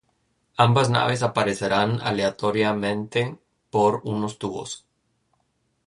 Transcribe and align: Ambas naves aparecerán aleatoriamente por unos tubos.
Ambas 0.57 0.89
naves 0.89 1.21
aparecerán 1.21 1.99
aleatoriamente 2.01 3.37
por 3.69 4.01
unos 4.03 4.39
tubos. 4.39 4.87